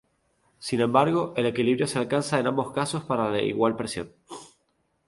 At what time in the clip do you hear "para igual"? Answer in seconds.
3.03-3.75